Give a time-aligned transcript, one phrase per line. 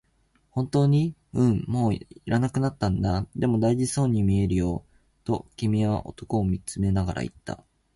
[0.49, 4.83] 「本当に？」、「うん、もう要らなくなったんだ」、「でも、大事そうに見えるよ」
[5.25, 7.63] と君は男を見つめながら言った。